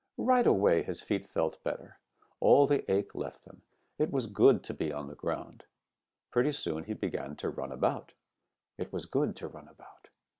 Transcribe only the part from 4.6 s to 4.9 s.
to